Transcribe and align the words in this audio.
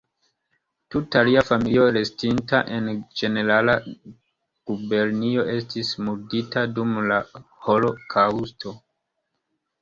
Tuta 0.93 1.19
lia 1.25 1.41
familio 1.49 1.83
restinta 1.97 2.61
en 2.77 2.87
Ĝenerala 3.21 3.75
Gubernio 4.71 5.45
estis 5.57 5.93
murdita 6.09 6.65
dum 6.79 6.97
holokaŭsto. 7.69 8.75